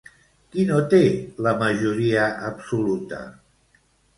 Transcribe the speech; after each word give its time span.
Qui 0.53 0.63
no 0.69 0.77
té 0.93 1.01
la 1.47 1.53
majoria 1.59 2.25
absoluta? 2.51 3.21